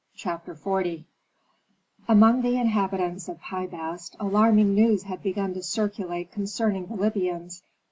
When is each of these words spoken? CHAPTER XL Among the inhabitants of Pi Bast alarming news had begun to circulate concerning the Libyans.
CHAPTER 0.15 0.55
XL 0.55 1.01
Among 2.07 2.41
the 2.41 2.57
inhabitants 2.57 3.29
of 3.29 3.39
Pi 3.39 3.67
Bast 3.67 4.15
alarming 4.19 4.73
news 4.73 5.03
had 5.03 5.21
begun 5.21 5.53
to 5.53 5.61
circulate 5.61 6.31
concerning 6.31 6.87
the 6.87 6.95
Libyans. 6.95 7.61